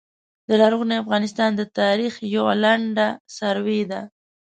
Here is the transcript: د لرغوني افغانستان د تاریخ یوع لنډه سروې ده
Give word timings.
د 0.47 0.49
لرغوني 0.61 0.95
افغانستان 1.03 1.49
د 1.55 1.61
تاریخ 1.79 2.13
یوع 2.35 2.51
لنډه 2.63 3.07
سروې 3.37 3.81
ده 3.91 4.01